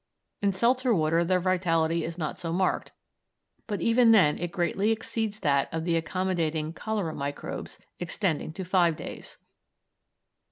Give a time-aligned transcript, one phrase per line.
[0.41, 2.91] In seltzer water their vitality is not so marked,
[3.67, 8.95] but even then it greatly exceeds that of the accommodating cholera microbes, extending to five
[8.95, 9.37] days.